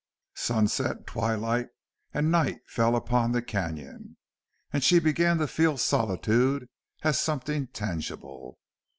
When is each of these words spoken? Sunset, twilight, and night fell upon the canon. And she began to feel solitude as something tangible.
Sunset, 0.33 1.05
twilight, 1.05 1.67
and 2.11 2.31
night 2.31 2.61
fell 2.65 2.95
upon 2.95 3.33
the 3.33 3.41
canon. 3.43 4.17
And 4.73 4.83
she 4.83 4.97
began 4.97 5.37
to 5.37 5.45
feel 5.45 5.77
solitude 5.77 6.67
as 7.03 7.19
something 7.19 7.67
tangible. 7.67 8.57